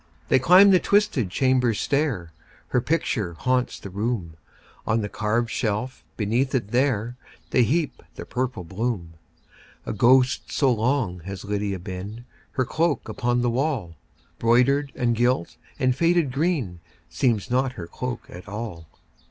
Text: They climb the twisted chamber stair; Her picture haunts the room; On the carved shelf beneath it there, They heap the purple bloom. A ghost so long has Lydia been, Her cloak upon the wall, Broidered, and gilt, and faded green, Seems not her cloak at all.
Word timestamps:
They 0.29 0.39
climb 0.39 0.71
the 0.71 0.79
twisted 0.79 1.29
chamber 1.29 1.75
stair; 1.75 2.31
Her 2.69 2.81
picture 2.81 3.33
haunts 3.35 3.77
the 3.79 3.91
room; 3.91 4.35
On 4.87 5.01
the 5.01 5.09
carved 5.09 5.51
shelf 5.51 6.03
beneath 6.17 6.55
it 6.55 6.69
there, 6.71 7.17
They 7.51 7.61
heap 7.61 8.01
the 8.15 8.25
purple 8.25 8.63
bloom. 8.63 9.13
A 9.85 9.93
ghost 9.93 10.51
so 10.51 10.71
long 10.73 11.19
has 11.25 11.45
Lydia 11.45 11.77
been, 11.77 12.25
Her 12.53 12.65
cloak 12.65 13.07
upon 13.07 13.43
the 13.43 13.51
wall, 13.51 13.95
Broidered, 14.39 14.91
and 14.95 15.15
gilt, 15.15 15.55
and 15.77 15.95
faded 15.95 16.31
green, 16.31 16.79
Seems 17.07 17.51
not 17.51 17.73
her 17.73 17.85
cloak 17.85 18.23
at 18.27 18.47
all. 18.47 18.87